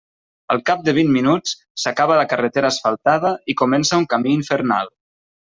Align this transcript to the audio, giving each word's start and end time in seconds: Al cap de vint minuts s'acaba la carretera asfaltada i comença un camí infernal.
Al 0.53 0.61
cap 0.69 0.79
de 0.85 0.93
vint 0.97 1.11
minuts 1.17 1.53
s'acaba 1.81 2.15
la 2.21 2.25
carretera 2.31 2.73
asfaltada 2.73 3.35
i 3.55 3.59
comença 3.63 4.01
un 4.01 4.09
camí 4.17 4.35
infernal. 4.41 4.93